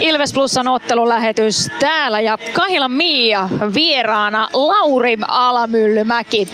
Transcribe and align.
Ilves 0.00 0.32
Plusan 0.32 0.68
ottelulähetys 0.68 1.70
täällä 1.80 2.20
ja 2.20 2.38
Kahilan 2.52 2.92
Mia 2.92 3.48
vieraana 3.74 4.48
Lauri 4.52 5.16
Alamyllymäki. 5.28 6.48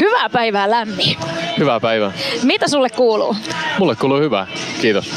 Hyvää 0.00 0.28
päivää 0.28 0.70
lämmin. 0.70 1.16
Hyvää 1.58 1.80
päivää. 1.80 2.12
Mitä 2.42 2.68
sulle 2.68 2.90
kuuluu? 2.90 3.36
Mulle 3.78 3.96
kuuluu 3.96 4.18
hyvä. 4.18 4.46
Kiitos. 4.80 5.10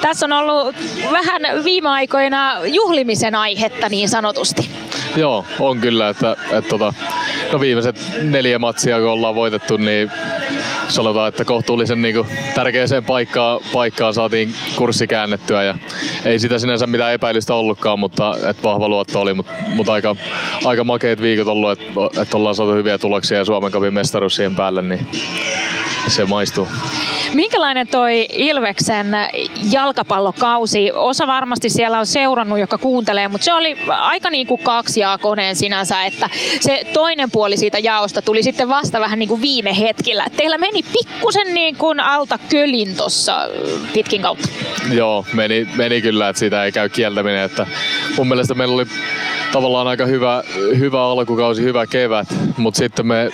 Tässä 0.00 0.26
on 0.26 0.32
ollut 0.32 0.76
vähän 1.12 1.42
viime 1.64 1.88
aikoina 1.88 2.56
juhlimisen 2.64 3.34
aihetta 3.34 3.88
niin 3.88 4.08
sanotusti. 4.08 4.70
Joo, 5.16 5.44
on 5.60 5.80
kyllä. 5.80 6.08
Että, 6.08 6.36
että 6.50 6.68
tota, 6.68 6.94
no 7.52 7.60
viimeiset 7.60 7.96
neljä 8.22 8.58
matsia, 8.58 8.98
kun 8.98 9.08
ollaan 9.08 9.34
voitettu, 9.34 9.76
niin 9.76 10.10
sanotaan, 10.88 11.28
että 11.28 11.44
kohtuullisen 11.44 12.02
niin 12.02 12.14
kuin, 12.14 12.26
tärkeäseen 12.54 13.04
paikkaan, 13.04 13.60
paikkaan 13.72 14.14
saatiin 14.14 14.54
kurssi 14.76 15.06
käännettyä 15.06 15.62
ja 15.62 15.74
ei 16.24 16.38
sitä 16.38 16.58
sinänsä 16.58 16.86
mitään 16.86 17.12
epäilystä 17.12 17.54
ollutkaan, 17.54 17.98
mutta 17.98 18.36
et 18.48 18.62
vahva 18.62 18.88
luotto 18.88 19.20
oli, 19.20 19.34
mutta, 19.34 19.52
mutta 19.74 19.92
aika, 19.92 20.16
aika 20.64 20.84
makeat 20.84 21.22
viikot 21.22 21.48
ollut, 21.48 21.70
että, 21.70 22.22
että 22.22 22.36
ollaan 22.36 22.54
saatu 22.54 22.72
hyviä 22.72 22.98
tuloksia 22.98 23.38
ja 23.38 23.44
Suomen 23.44 23.72
kapin 23.72 23.94
mestaruus 23.94 24.36
siihen 24.36 24.56
päälle, 24.56 24.82
niin 24.82 25.06
se 26.08 26.24
maistuu. 26.24 26.68
Minkälainen 27.34 27.88
toi 27.88 28.26
Ilveksen 28.32 29.06
jalkapallokausi? 29.70 30.92
Osa 30.92 31.26
varmasti 31.26 31.70
siellä 31.70 31.98
on 31.98 32.06
seurannut, 32.06 32.58
joka 32.58 32.78
kuuntelee, 32.78 33.28
mutta 33.28 33.44
se 33.44 33.52
oli 33.52 33.76
aika 33.88 34.30
niin 34.30 34.46
kuin 34.46 34.62
kaksijakoinen 34.62 35.56
sinänsä, 35.56 36.04
että 36.04 36.30
se 36.60 36.86
toinen 36.92 37.30
puoli 37.30 37.56
siitä 37.56 37.78
jaosta 37.78 38.22
tuli 38.22 38.42
sitten 38.42 38.68
vasta 38.68 39.00
vähän 39.00 39.18
niin 39.18 39.28
kuin 39.28 39.40
viime 39.40 39.78
hetkillä. 39.78 40.26
Teillä 40.36 40.58
meni 40.58 40.82
pikkusen 40.82 41.54
niin 41.54 41.76
kuin 41.76 42.00
alta 42.00 42.38
kölin 42.50 42.96
tuossa 42.96 43.48
pitkin 43.92 44.22
kautta. 44.22 44.48
Joo, 44.92 45.26
meni, 45.32 45.68
meni 45.76 46.02
kyllä, 46.02 46.28
että 46.28 46.40
siitä 46.40 46.64
ei 46.64 46.72
käy 46.72 46.88
kieltäminen. 46.88 47.44
Että 47.44 47.66
mun 48.16 48.28
mielestä 48.28 48.54
meillä 48.54 48.74
oli 48.74 48.86
tavallaan 49.52 49.86
aika 49.86 50.06
hyvä, 50.06 50.42
hyvä 50.78 51.04
alkukausi, 51.04 51.62
hyvä 51.62 51.86
kevät, 51.86 52.28
mutta 52.56 52.78
sitten 52.78 53.06
me 53.06 53.30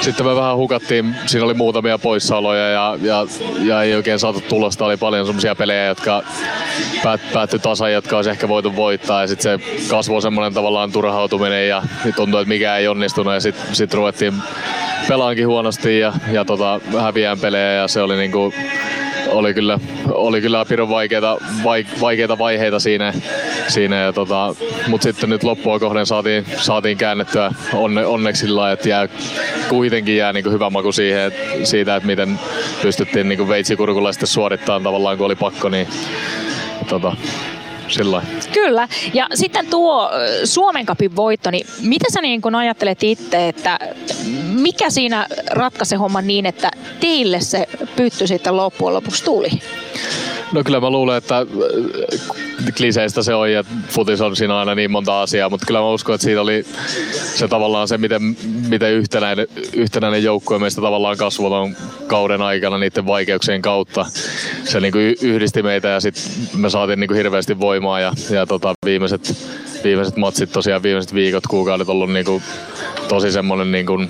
sitten 0.00 0.26
me 0.26 0.36
vähän 0.36 0.56
hukattiin, 0.56 1.14
siinä 1.26 1.44
oli 1.44 1.54
muutamia 1.54 1.98
poissaoloja 1.98 2.68
ja, 2.68 2.98
ja, 3.02 3.26
ja 3.58 3.82
ei 3.82 3.94
oikein 3.94 4.18
saatu 4.18 4.40
tulosta. 4.40 4.84
Oli 4.84 4.96
paljon 4.96 5.26
semmoisia 5.26 5.54
pelejä, 5.54 5.86
jotka 5.86 6.22
päät, 7.02 7.20
päättyi 7.32 7.58
tasan, 7.58 7.92
jotka 7.92 8.16
olisi 8.16 8.30
ehkä 8.30 8.48
voitu 8.48 8.76
voittaa. 8.76 9.20
Ja 9.20 9.28
sitten 9.28 9.60
se 9.60 9.88
kasvoi 9.88 10.22
semmoinen 10.22 10.54
tavallaan 10.54 10.92
turhautuminen 10.92 11.68
ja 11.68 11.82
tuntui, 12.16 12.40
että 12.40 12.48
mikä 12.48 12.76
ei 12.76 12.88
onnistunut. 12.88 13.34
Ja 13.34 13.40
sitten 13.40 13.74
sit 13.74 13.94
ruvettiin 13.94 14.34
pelaankin 15.08 15.48
huonosti 15.48 15.98
ja, 15.98 16.12
ja 16.32 16.44
tota, 16.44 16.80
häviään 17.00 17.38
pelejä. 17.38 17.72
Ja 17.72 17.88
se 17.88 18.02
oli 18.02 18.16
niinku 18.16 18.54
oli 19.26 19.54
kyllä, 19.54 19.78
oli 20.08 20.40
kyllä 20.40 20.64
pirun 20.64 20.88
vaikeita, 20.88 21.38
vaikeita 22.00 22.38
vaiheita 22.38 22.78
siinä, 22.78 23.12
siinä 23.68 23.96
ja 23.96 24.12
tota, 24.12 24.54
mutta 24.88 25.02
sitten 25.02 25.30
nyt 25.30 25.42
loppua 25.42 25.78
kohden 25.78 26.06
saatiin, 26.06 26.44
saatiin 26.56 26.98
käännettyä 26.98 27.52
onne, 27.72 28.06
onneksi 28.06 28.40
sillä 28.40 28.72
että 28.72 28.88
jää, 28.88 29.08
kuitenkin 29.68 30.16
jää 30.16 30.32
niin 30.32 30.52
hyvä 30.52 30.70
maku 30.70 30.92
siihen, 30.92 31.20
että, 31.20 31.40
siitä, 31.64 31.96
että 31.96 32.06
miten 32.06 32.38
pystyttiin 32.82 33.28
niin 33.28 33.48
veitsikurkulla 33.48 34.12
sitten 34.12 34.26
suorittamaan 34.26 34.82
tavallaan 34.82 35.16
kun 35.16 35.26
oli 35.26 35.36
pakko, 35.36 35.68
niin 35.68 35.88
tota, 36.88 37.16
sillä 37.88 38.22
Kyllä. 38.52 38.88
Ja 39.14 39.26
sitten 39.34 39.66
tuo 39.66 40.10
Suomen 40.44 40.86
kapin 40.86 41.16
voitto, 41.16 41.50
niin 41.50 41.66
mitä 41.82 42.04
sä 42.12 42.20
niin 42.20 42.40
kun 42.40 42.54
ajattelet 42.54 43.02
itse, 43.02 43.48
että 43.48 43.78
mikä 44.44 44.90
siinä 44.90 45.26
ratkaisi 45.50 45.96
homman 45.96 46.26
niin, 46.26 46.46
että 46.46 46.70
teille 47.04 47.40
se 47.40 47.66
pytty 47.96 48.26
sitten 48.26 48.56
loppujen 48.56 48.94
lopuksi 48.94 49.24
tuli? 49.24 49.48
No 50.52 50.64
kyllä 50.64 50.80
mä 50.80 50.90
luulen, 50.90 51.16
että 51.16 51.38
äh, 51.38 51.46
kliseistä 52.76 53.22
se 53.22 53.34
on 53.34 53.52
ja 53.52 53.64
futis 53.88 54.20
on 54.20 54.36
siinä 54.36 54.58
aina 54.58 54.74
niin 54.74 54.90
monta 54.90 55.22
asiaa, 55.22 55.50
mutta 55.50 55.66
kyllä 55.66 55.80
mä 55.80 55.90
uskon, 55.90 56.14
että 56.14 56.24
siitä 56.24 56.40
oli 56.40 56.64
se 57.34 57.48
tavallaan 57.48 57.88
se, 57.88 57.98
miten, 57.98 58.36
miten 58.68 58.92
yhtenäinen, 58.92 59.46
yhtenäinen 59.72 60.22
joukkue 60.22 60.58
meistä 60.58 60.80
tavallaan 60.80 61.16
kasvoi 61.16 61.74
kauden 62.06 62.42
aikana 62.42 62.78
niiden 62.78 63.06
vaikeuksien 63.06 63.62
kautta. 63.62 64.06
Se 64.64 64.80
niin 64.80 64.92
kuin 64.92 65.16
yhdisti 65.22 65.62
meitä 65.62 65.88
ja 65.88 66.00
sitten 66.00 66.24
me 66.56 66.70
saatiin 66.70 67.00
niin 67.00 67.08
kuin 67.08 67.16
hirveästi 67.16 67.60
voimaa 67.60 68.00
ja, 68.00 68.12
ja 68.30 68.46
tota, 68.46 68.74
viimeiset, 68.84 69.36
viimeiset 69.84 70.16
matsit 70.16 70.52
tosiaan 70.52 70.82
viimeiset 70.82 71.14
viikot, 71.14 71.46
kuukaudet 71.46 71.88
ollut 71.88 72.12
niin 72.12 72.26
kuin 72.26 72.42
tosi 73.08 73.32
semmoinen 73.32 73.72
niin 73.72 73.86
kuin 73.86 74.08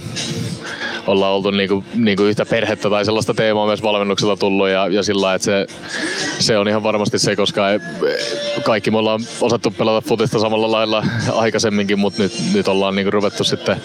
ollaan 1.06 1.32
oltu 1.32 1.50
niinku, 1.50 1.84
niinku 1.94 2.22
yhtä 2.22 2.46
perhettä 2.46 2.90
tai 2.90 3.04
sellaista 3.04 3.34
teemaa 3.34 3.66
myös 3.66 3.82
valmennuksella 3.82 4.36
tullut 4.36 4.68
ja, 4.68 4.88
ja 4.88 5.02
sillä 5.02 5.34
että 5.34 5.44
se, 5.44 5.66
se, 6.38 6.58
on 6.58 6.68
ihan 6.68 6.82
varmasti 6.82 7.18
se, 7.18 7.36
koska 7.36 7.62
kaikki 8.62 8.90
me 8.90 8.98
ollaan 8.98 9.20
osattu 9.40 9.70
pelata 9.70 10.08
futista 10.08 10.38
samalla 10.38 10.70
lailla 10.70 11.06
aikaisemminkin, 11.32 11.98
mutta 11.98 12.22
nyt, 12.22 12.32
nyt 12.54 12.68
ollaan 12.68 12.94
niinku 12.94 13.10
ruvettu 13.10 13.44
sitten 13.44 13.76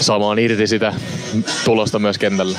saamaan 0.00 0.38
irti 0.38 0.66
sitä 0.66 0.94
tulosta 1.64 1.98
myös 1.98 2.18
kentällä. 2.18 2.58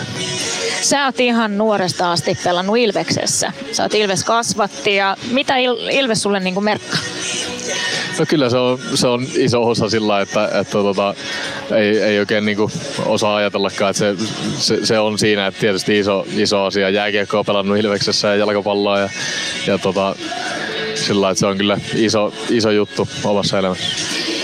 Sä 0.82 1.06
oot 1.06 1.20
ihan 1.20 1.58
nuoresta 1.58 2.12
asti 2.12 2.38
pelannut 2.44 2.78
Ilveksessä. 2.78 3.52
Sä 3.72 3.84
oot 3.84 3.94
Ilves 3.94 4.24
kasvatti 4.24 4.96
ja 4.96 5.18
mitä 5.32 5.58
Ilves 5.92 6.22
sulle 6.22 6.40
niinku 6.40 6.62
merkkaa? 6.62 7.00
No 8.22 8.26
kyllä 8.26 8.50
se 8.50 8.58
on, 8.58 8.80
se 8.96 9.08
on 9.08 9.28
iso 9.36 9.64
osa 9.64 9.90
sillä, 9.90 10.22
että, 10.22 10.46
että 10.46 10.72
tota, 10.72 11.16
ei, 11.76 12.02
ei 12.02 12.20
oikein 12.20 12.46
niinku 12.46 12.72
osaa 13.06 13.36
ajatellakaan, 13.36 13.90
että 13.90 14.00
se, 14.00 14.16
se, 14.58 14.86
se, 14.86 15.00
on 15.00 15.20
siinä, 15.20 15.48
että 15.48 15.60
tietysti 15.60 16.00
iso, 16.00 16.26
iso 16.38 16.64
asia. 16.64 16.90
Jääkiekko 16.90 17.40
on 17.40 17.46
pelannut 17.46 17.78
Ilveksessä 17.78 18.28
ja 18.28 18.36
jalkapalloa 18.36 19.00
ja, 19.00 19.10
ja 19.68 19.78
tota, 19.78 20.16
sillä 20.96 21.30
että 21.30 21.40
se 21.40 21.46
on 21.46 21.58
kyllä 21.58 21.78
iso, 21.96 22.34
iso 22.50 22.72
juttu 22.72 23.08
omassa 23.24 23.60
elämässä. 23.60 23.86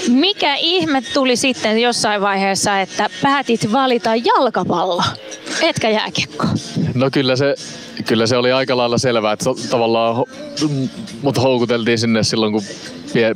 Mikä 0.08 0.56
ihme 0.56 1.04
tuli 1.14 1.36
sitten 1.36 1.80
jossain 1.80 2.22
vaiheessa, 2.22 2.82
että 2.82 3.10
päätit 3.22 3.72
valita 3.72 4.16
jalkapallo, 4.16 5.04
etkä 5.62 5.90
jääkiekko? 5.90 6.48
No 6.94 7.10
kyllä 7.12 7.36
se, 7.36 7.56
kyllä 8.06 8.28
se 8.28 8.38
oli 8.38 8.52
aika 8.52 8.78
lailla 8.78 8.98
selvää, 8.98 9.34
että 9.34 9.46
tavallaan 9.70 10.26
mut 11.22 11.38
houkuteltiin 11.38 11.98
sinne 11.98 12.24
silloin, 12.24 12.54
kun 12.54 12.64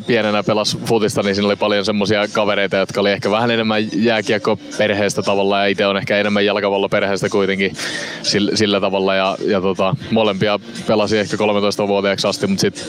pienenä 0.07 0.43
pelas 0.43 0.77
futista, 0.85 1.23
niin 1.23 1.35
siinä 1.35 1.47
oli 1.47 1.55
paljon 1.55 1.85
semmoisia 1.85 2.27
kavereita, 2.27 2.77
jotka 2.77 3.01
oli 3.01 3.11
ehkä 3.11 3.31
vähän 3.31 3.51
enemmän 3.51 3.83
jääkiekko 3.93 4.59
perheestä 4.77 5.21
tavalla 5.21 5.59
ja 5.59 5.65
itse 5.65 5.85
on 5.85 5.97
ehkä 5.97 6.17
enemmän 6.17 6.45
jalkapallo 6.45 6.89
perheestä 6.89 7.29
kuitenkin 7.29 7.73
sillä, 8.21 8.51
sillä 8.55 8.81
tavalla 8.81 9.15
ja, 9.15 9.37
ja 9.47 9.61
tota, 9.61 9.95
molempia 10.11 10.59
pelasi 10.87 11.17
ehkä 11.17 11.37
13-vuotiaaksi 11.37 12.27
asti, 12.27 12.47
mutta 12.47 12.61
sitten 12.61 12.85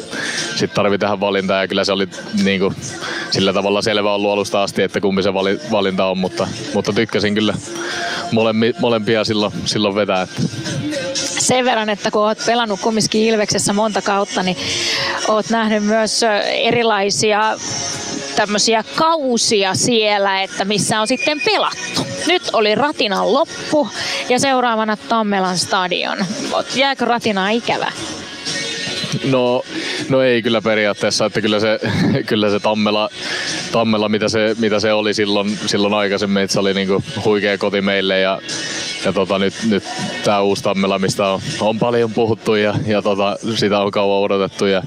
sit 0.57 0.75
tarvi 0.75 0.99
tähän 0.99 1.21
valintaa 1.21 1.61
ja 1.61 1.69
kyllä 1.69 1.85
se 1.85 1.93
oli 1.93 2.09
niin 2.45 2.61
kuin, 2.61 2.75
sillä 3.31 3.53
tavalla 3.53 3.83
selvä 3.83 4.15
ollut 4.15 4.31
alusta 4.31 4.63
asti, 4.63 4.83
että 4.83 5.01
kumpi 5.01 5.23
se 5.23 5.35
vali, 5.35 5.61
valinta 5.71 6.07
on, 6.07 6.19
mutta, 6.19 6.49
mutta 6.75 6.93
tykkäsin 6.93 7.35
kyllä 7.35 7.55
molempi, 8.33 8.75
molempia 8.81 9.25
silloin, 9.25 9.53
silloin 9.65 9.95
vetää. 9.95 10.23
Että 10.23 10.43
sen 11.43 11.65
verran, 11.65 11.91
että 11.91 12.11
kun 12.11 12.23
olet 12.23 12.47
pelannut 12.47 12.81
kumminkin 12.81 13.23
Ilveksessä 13.23 13.73
monta 13.73 14.03
kautta, 14.03 14.43
niin 14.43 14.57
olet 15.29 15.51
nähnyt 15.51 15.85
myös 15.85 16.21
erilaisia 16.47 17.57
tämmöisiä 18.37 18.85
kausia 18.95 19.75
siellä, 19.75 20.43
että 20.43 20.65
missä 20.65 21.01
on 21.01 21.07
sitten 21.07 21.41
pelattu. 21.45 22.07
Nyt 22.27 22.43
oli 22.53 22.75
Ratinan 22.75 23.33
loppu 23.33 23.89
ja 24.29 24.39
seuraavana 24.39 24.97
Tammelan 24.97 25.59
stadion. 25.59 26.19
Jääkö 26.75 27.05
Ratinaa 27.05 27.51
ikävä? 27.51 27.93
No, 29.25 29.63
no 30.09 30.23
ei 30.23 30.43
kyllä 30.43 30.63
periaatteessa, 30.63 31.27
että 31.27 31.41
kyllä 31.41 31.61
se, 31.61 31.81
kyllä 32.27 32.51
se 32.51 32.61
Tammela, 32.61 33.09
Tammela 33.73 34.09
mitä, 34.09 34.29
se, 34.29 34.57
mitä 34.59 34.81
se 34.81 34.93
oli 34.93 35.15
silloin, 35.15 35.59
silloin 35.67 35.95
aikaisemmin, 35.95 36.43
että 36.43 36.53
se 36.53 36.61
oli 36.61 36.75
niinku 36.75 37.05
huikea 37.25 37.59
koti 37.59 37.81
meille 37.81 38.21
ja 38.21 38.41
ja 39.05 39.13
tota, 39.13 39.39
nyt, 39.39 39.55
nyt 39.69 39.85
tämä 40.25 40.41
uusi 40.41 40.63
Tammela, 40.63 40.99
mistä 40.99 41.27
on, 41.27 41.41
on 41.61 41.79
paljon 41.79 42.13
puhuttu 42.13 42.55
ja, 42.55 42.75
ja 42.87 43.03
tota, 43.03 43.37
sitä 43.55 43.79
on 43.79 43.91
kauan 43.91 44.23
odotettu, 44.23 44.67
ja, 44.67 44.83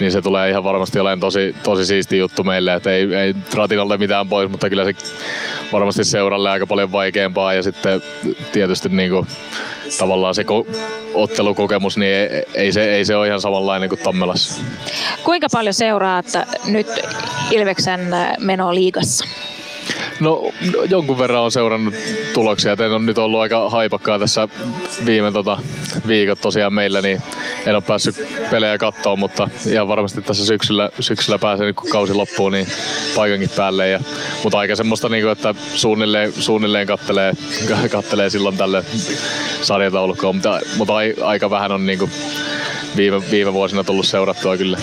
niin 0.00 0.12
se 0.12 0.22
tulee 0.22 0.50
ihan 0.50 0.64
varmasti 0.64 0.98
olemaan 1.00 1.20
tosi, 1.20 1.56
tosi 1.62 1.86
siisti 1.86 2.18
juttu 2.18 2.44
meille. 2.44 2.74
Et 2.74 2.86
ei, 2.86 3.14
ei 3.14 3.34
Ratinalle 3.54 3.98
mitään 3.98 4.28
pois, 4.28 4.50
mutta 4.50 4.70
kyllä 4.70 4.84
se 4.84 4.94
varmasti 5.72 6.04
seuralle 6.04 6.50
aika 6.50 6.66
paljon 6.66 6.92
vaikeampaa 6.92 7.54
ja 7.54 7.62
sitten 7.62 8.02
tietysti 8.52 8.88
niin 8.88 9.10
kuin, 9.10 9.26
tavallaan 9.98 10.34
se 10.34 10.42
ko- 10.42 10.76
ottelukokemus, 11.14 11.96
niin 11.96 12.14
ei, 12.14 12.44
ei, 12.54 12.72
se, 12.72 12.94
ei 12.94 13.04
se 13.04 13.16
ole 13.16 13.26
ihan 13.26 13.40
samanlainen 13.40 13.88
kuin 13.88 13.98
Tammelassa. 13.98 14.62
Kuinka 15.24 15.46
paljon 15.52 15.74
seuraat 15.74 16.26
nyt 16.66 16.86
Ilveksen 17.50 18.00
menoa 18.38 18.74
liigassa? 18.74 19.24
No 20.20 20.52
jonkun 20.90 21.18
verran 21.18 21.42
on 21.42 21.52
seurannut 21.52 21.94
tuloksia. 22.34 22.72
En 22.72 22.92
on 22.92 23.06
nyt 23.06 23.18
ollut 23.18 23.40
aika 23.40 23.70
haipakkaa 23.70 24.18
tässä 24.18 24.48
viime 25.06 25.32
tota, 25.32 25.58
viikot 26.06 26.40
tosiaan 26.40 26.74
meillä, 26.74 27.00
niin 27.00 27.22
en 27.66 27.74
ole 27.74 27.82
päässyt 27.86 28.16
pelejä 28.50 28.78
kattoon, 28.78 29.18
mutta 29.18 29.48
ihan 29.66 29.88
varmasti 29.88 30.22
tässä 30.22 30.46
syksyllä, 30.46 30.90
syksyllä 31.00 31.38
pääsee, 31.38 31.72
kun 31.72 31.90
kausi 31.90 32.14
loppuu, 32.14 32.48
niin 32.48 32.66
paikankin 33.14 33.50
päälle. 33.56 33.88
Ja, 33.88 34.00
mutta 34.44 34.58
aika 34.58 34.76
semmoista, 34.76 35.08
niin 35.08 35.22
kuin, 35.22 35.32
että 35.32 35.54
suunnilleen, 35.74 36.32
suunnilleen 36.32 36.86
kattelee, 36.86 37.32
kattelee 37.90 38.30
silloin 38.30 38.56
tälle 38.56 38.84
sarjataulukkoon, 39.62 40.34
mutta, 40.36 40.60
mutta 40.76 40.92
aika 41.24 41.50
vähän 41.50 41.72
on 41.72 41.86
niin 41.86 41.98
kuin, 41.98 42.10
viime, 42.96 43.30
viime 43.30 43.52
vuosina 43.52 43.84
tullut 43.84 44.06
seurattua 44.06 44.56
kyllä. 44.56 44.78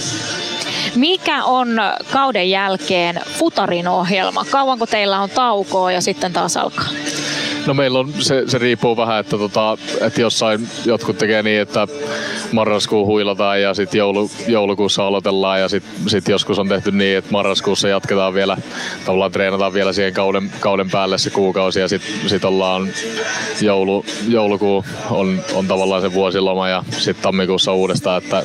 Mikä 0.98 1.44
on 1.44 1.68
kauden 2.12 2.50
jälkeen 2.50 3.22
Futarin 3.26 3.88
ohjelma? 3.88 4.46
Kauanko 4.52 4.86
teillä 4.86 5.20
on 5.20 5.30
taukoa 5.30 5.92
ja 5.92 6.02
sitten 6.02 6.34
taas 6.34 6.58
alkaa? 6.58 6.88
No 7.68 7.74
meillä 7.74 8.00
on, 8.00 8.14
se, 8.20 8.44
se 8.48 8.58
riippuu 8.58 8.98
vähän, 8.98 9.20
että, 9.20 9.38
tota, 9.38 9.78
että 10.02 10.22
jossain 10.22 10.68
jotkut 10.86 11.18
tekee 11.18 11.44
niin, 11.44 11.62
että 11.62 11.88
marraskuun 12.52 13.08
huilataan 13.08 13.62
ja 13.62 13.74
sitten 13.74 14.00
joulu, 14.00 14.32
joulukuussa 14.48 15.08
aloitellaan 15.08 15.60
ja 15.60 15.70
sitten 15.70 16.10
sit 16.10 16.28
joskus 16.28 16.60
on 16.60 16.70
tehty 16.70 16.92
niin, 16.92 17.18
että 17.18 17.32
marraskuussa 17.32 17.88
jatketaan 17.88 18.34
vielä, 18.34 18.58
tavallaan 19.06 19.32
treenataan 19.32 19.74
vielä 19.74 19.94
siihen 19.94 20.14
kauden, 20.14 20.52
kauden 20.60 20.90
päälle 20.90 21.18
se 21.18 21.30
kuukausi 21.30 21.80
ja 21.80 21.88
sitten 21.88 22.30
sit 22.30 22.46
ollaan 22.46 22.88
joulu, 23.62 24.06
joulukuu 24.28 24.86
on, 25.10 25.42
on 25.54 25.68
tavallaan 25.68 26.02
se 26.02 26.14
vuosiloma 26.14 26.70
ja 26.70 26.84
sitten 26.92 27.24
tammikuussa 27.24 27.74
uudestaan, 27.74 28.24
että 28.24 28.44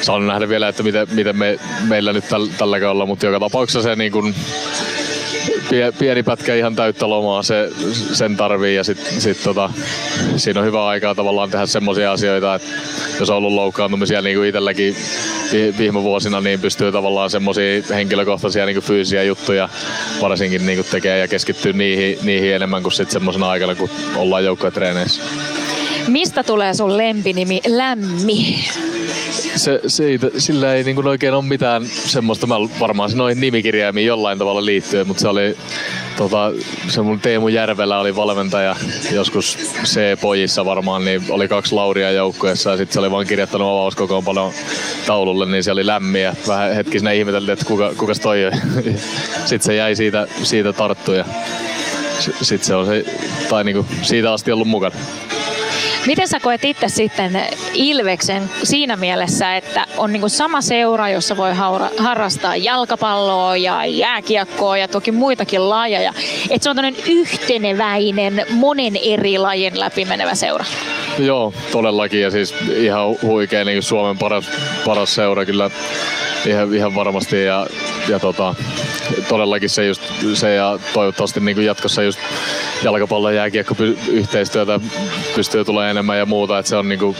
saan 0.00 0.26
nähdä 0.26 0.48
vielä, 0.48 0.68
että 0.68 0.82
miten, 0.82 1.06
miten 1.10 1.36
me, 1.36 1.58
meillä 1.88 2.12
nyt 2.12 2.28
täl, 2.28 2.46
tällä 2.58 2.80
kaudella, 2.80 3.06
mutta 3.06 3.26
joka 3.26 3.40
tapauksessa 3.40 3.82
se 3.82 3.96
niin 3.96 4.12
kun, 4.12 4.34
pieni 5.98 6.22
pätkä 6.22 6.54
ihan 6.54 6.76
täyttä 6.76 7.08
lomaa, 7.08 7.42
se, 7.42 7.70
sen 8.12 8.36
tarvii 8.36 8.74
ja 8.74 8.84
sit, 8.84 8.98
sit 9.18 9.42
tota, 9.44 9.70
siinä 10.36 10.60
on 10.60 10.66
hyvä 10.66 10.86
aikaa 10.86 11.14
tavallaan 11.14 11.50
tehdä 11.50 11.66
semmoisia 11.66 12.12
asioita, 12.12 12.54
että 12.54 12.68
jos 13.20 13.30
on 13.30 13.36
ollut 13.36 13.52
loukkaantumisia 13.52 14.22
niin 14.22 14.36
kuin 14.36 14.48
itselläkin 14.48 14.96
viime 15.78 16.02
vuosina, 16.02 16.40
niin 16.40 16.60
pystyy 16.60 16.92
tavallaan 16.92 17.30
semmoisia 17.30 17.82
henkilökohtaisia 17.90 18.66
niin 18.66 18.76
kuin 18.76 18.84
fyysisiä 18.84 19.22
juttuja 19.22 19.68
varsinkin 20.20 20.66
niin 20.66 20.78
kuin 20.78 20.88
tekee 20.90 21.18
ja 21.18 21.28
keskittyy 21.28 21.72
niihin, 21.72 22.18
niihin 22.22 22.54
enemmän 22.54 22.82
kuin 22.82 22.92
sitten 22.92 23.12
semmoisena 23.12 23.50
aikana, 23.50 23.74
kun 23.74 23.90
ollaan 24.16 24.44
joukkojen 24.44 24.72
Mistä 26.08 26.42
tulee 26.42 26.74
sun 26.74 26.96
lempinimi 26.96 27.60
Lämmi? 27.68 28.64
se, 29.56 29.80
siitä, 29.86 30.30
sillä 30.38 30.74
ei 30.74 30.84
niin 30.84 31.06
oikein 31.06 31.34
ole 31.34 31.44
mitään 31.44 31.86
semmoista, 31.86 32.46
mä 32.46 32.54
varmaan 32.80 33.10
se 33.10 33.16
noin 33.16 33.40
nimikirjaimiin 33.40 34.06
jollain 34.06 34.38
tavalla 34.38 34.64
liittyen, 34.64 35.06
mutta 35.06 35.20
se 35.20 35.28
oli 35.28 35.56
tota, 36.16 36.52
se 36.88 37.02
mun 37.02 37.20
Teemu 37.20 37.48
Järvelä 37.48 37.98
oli 37.98 38.16
valmentaja 38.16 38.76
joskus 39.12 39.58
C-pojissa 39.84 40.64
varmaan, 40.64 41.04
niin 41.04 41.22
oli 41.28 41.48
kaksi 41.48 41.74
Lauria 41.74 42.10
joukkueessa 42.10 42.70
ja 42.70 42.76
sitten 42.76 42.92
se 42.92 43.00
oli 43.00 43.10
vaan 43.10 43.26
kirjoittanut 43.26 43.68
avauskokoonpanon 43.68 44.52
taululle, 45.06 45.46
niin 45.46 45.64
se 45.64 45.72
oli 45.72 45.86
lämmiä. 45.86 46.34
Vähän 46.48 46.74
hetki 46.74 46.98
sinne 46.98 47.16
ihmeteltiin, 47.16 47.52
että 47.52 47.64
kuka, 47.64 47.92
kukas 47.98 48.20
toi 48.20 48.38
Sitten 49.44 49.66
se 49.66 49.74
jäi 49.74 49.96
siitä, 49.96 50.26
siitä 50.42 50.72
tarttuja. 50.72 51.24
Sitten 52.42 52.66
se 52.66 52.74
on 52.74 52.86
se, 52.86 53.04
tai 53.48 53.64
niinku 53.64 53.86
siitä 54.02 54.32
asti 54.32 54.52
ollut 54.52 54.68
mukana. 54.68 54.94
Miten 56.06 56.28
sä 56.28 56.40
koet 56.40 56.64
itse 56.64 56.88
sitten 56.88 57.40
Ilveksen 57.74 58.50
siinä 58.62 58.96
mielessä, 58.96 59.56
että 59.56 59.86
on 59.96 60.12
niin 60.12 60.30
sama 60.30 60.60
seura, 60.60 61.08
jossa 61.08 61.36
voi 61.36 61.52
harrastaa 61.98 62.56
jalkapalloa 62.56 63.56
ja 63.56 63.86
jääkiekkoa 63.86 64.78
ja 64.78 64.88
toki 64.88 65.12
muitakin 65.12 65.68
lajeja. 65.70 66.12
Että 66.50 66.64
se 66.64 66.70
on 66.70 66.76
tämmöinen 66.76 67.02
yhteneväinen, 67.06 68.46
monen 68.50 68.96
eri 68.96 69.38
lajin 69.38 69.80
läpimenevä 69.80 70.34
seura. 70.34 70.64
Joo, 71.18 71.54
todellakin 71.72 72.20
ja 72.20 72.30
siis 72.30 72.54
ihan 72.76 73.16
huikea 73.22 73.64
niin 73.64 73.82
Suomen 73.82 74.18
paras, 74.18 74.50
paras 74.84 75.14
seura 75.14 75.44
kyllä 75.44 75.70
ihan, 76.46 76.74
ihan 76.74 76.94
varmasti 76.94 77.44
ja, 77.44 77.66
ja 78.08 78.18
tota, 78.18 78.54
todellakin 79.28 79.70
se, 79.70 79.86
just, 79.86 80.02
se 80.34 80.54
ja 80.54 80.78
toivottavasti 80.92 81.40
niin 81.40 81.64
jatkossa 81.64 82.02
just 82.02 82.18
jalkapallo 82.82 83.30
ja 83.30 83.36
jääkiekko 83.36 83.74
yhteistyötä 84.08 84.80
pystyy 85.34 85.64
tulemaan 85.64 85.90
enemmän 85.90 86.18
ja 86.18 86.26
muuta, 86.26 86.58
että 86.58 86.68
se 86.68 86.76
on 86.76 86.88
niin 86.88 86.98
kuin 86.98 87.16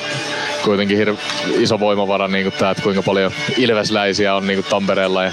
kuitenkin 0.64 0.98
hir- 0.98 1.18
iso 1.58 1.80
voimavara 1.80 2.28
niin 2.28 2.44
kuin 2.44 2.54
tämä, 2.58 2.70
että 2.70 2.82
kuinka 2.82 3.02
paljon 3.02 3.32
ilvesläisiä 3.56 4.34
on 4.34 4.46
niin 4.46 4.62
kuin 4.62 4.70
Tampereella 4.70 5.24
ja, 5.24 5.32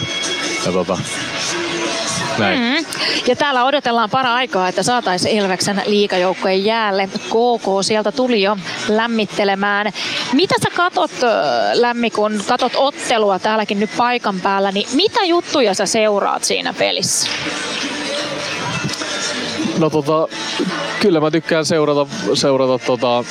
ja 0.66 0.72
tota, 0.72 0.98
näin. 2.38 2.60
Mm. 2.60 2.86
Ja 3.28 3.36
täällä 3.36 3.66
odotellaan 3.66 4.10
para 4.10 4.34
aikaa, 4.34 4.68
että 4.68 4.84
saataisiin 4.84 5.38
Ilveksen 5.38 5.82
liikajoukkojen 5.86 6.66
jäälle. 6.66 7.08
KK 7.08 7.66
sieltä 7.82 8.12
tuli 8.12 8.42
jo 8.42 8.58
lämmittelemään. 8.88 9.94
Mitä 10.34 10.56
sä 10.64 10.70
katot, 10.76 11.12
Lämmi, 11.74 12.10
kun 12.10 12.44
katot 12.48 12.72
ottelua 12.76 13.40
täälläkin 13.40 13.80
nyt 13.80 13.90
paikan 13.98 14.40
päällä, 14.40 14.72
niin 14.72 14.88
mitä 14.94 15.24
juttuja 15.26 15.74
sä 15.74 15.86
seuraat 15.86 16.44
siinä 16.44 16.74
pelissä? 16.74 17.28
No 19.78 19.90
tota, 19.90 20.28
kyllä 21.00 21.20
mä 21.20 21.32
tykkään 21.32 21.66
seurata, 21.66 22.08
seurata 22.34 22.86
tota, 22.86 23.24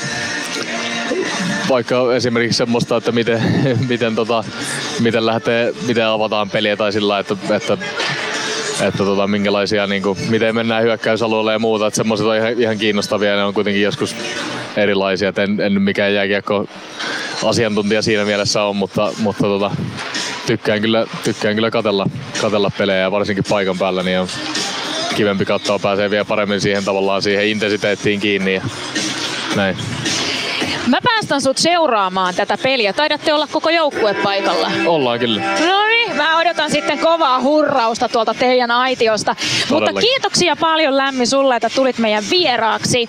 vaikka 1.68 2.14
esimerkiksi 2.14 2.58
semmoista, 2.58 2.96
että 2.96 3.12
miten, 3.12 3.42
miten, 3.88 4.14
tota, 4.14 4.44
miten, 5.00 5.26
lähtee, 5.26 5.74
miten 5.86 6.06
avataan 6.06 6.50
peliä 6.50 6.76
tai 6.76 6.92
sillä 6.92 7.18
että, 7.18 7.36
että 7.50 7.78
että 8.80 9.04
tota, 9.04 9.26
minkälaisia, 9.26 9.86
niin 9.86 10.02
kuin, 10.02 10.18
miten 10.28 10.54
mennään 10.54 10.82
hyökkäysalueelle 10.82 11.52
ja 11.52 11.58
muuta. 11.58 11.86
Että 11.86 11.96
semmoiset 11.96 12.26
on 12.26 12.36
ihan, 12.36 12.60
ihan 12.60 12.78
kiinnostavia 12.78 13.36
ne 13.36 13.44
on 13.44 13.54
kuitenkin 13.54 13.82
joskus 13.82 14.16
erilaisia. 14.76 15.28
Et 15.28 15.38
en, 15.38 15.60
en 15.60 15.82
mikään 15.82 16.14
jääkiekko 16.14 16.66
asiantuntija 17.44 18.02
siinä 18.02 18.24
mielessä 18.24 18.62
on, 18.62 18.76
mutta, 18.76 19.12
mutta 19.18 19.42
tota, 19.42 19.70
tykkään 20.46 20.80
kyllä, 20.80 21.06
tykkään 21.24 21.54
kyllä 21.54 21.70
katella, 21.70 22.06
katella 22.40 22.70
pelejä 22.78 22.98
ja 22.98 23.10
varsinkin 23.10 23.44
paikan 23.48 23.78
päällä 23.78 24.02
niin 24.02 24.20
on 24.20 24.28
kivempi 25.18 25.44
katsoa, 25.44 25.78
pääsee 25.78 26.10
vielä 26.10 26.24
paremmin 26.24 26.60
siihen 26.60 26.84
tavallaan 26.84 27.22
siihen 27.22 27.48
intensiteettiin 27.48 28.20
kiinni 28.20 28.54
ja 28.54 28.62
näin. 29.56 29.76
Mä 30.86 30.98
päästän 31.04 31.40
sut 31.40 31.58
seuraamaan 31.58 32.34
tätä 32.34 32.58
peliä. 32.62 32.92
Taidatte 32.92 33.32
olla 33.32 33.46
koko 33.46 33.70
joukkue 33.70 34.14
paikalla. 34.14 34.70
Ollaan 34.86 35.18
kyllä. 35.18 35.42
No 35.68 35.86
niin, 35.86 36.16
mä 36.16 36.38
odotan 36.38 36.70
sitten 36.70 36.98
kovaa 36.98 37.40
hurrausta 37.40 38.08
tuolta 38.08 38.34
teidän 38.34 38.70
aitiosta. 38.70 39.36
Mutta 39.70 39.92
kiitoksia 39.92 40.56
paljon 40.56 40.96
Lämmi 40.96 41.26
sulle, 41.26 41.56
että 41.56 41.70
tulit 41.74 41.98
meidän 41.98 42.24
vieraaksi. 42.30 43.06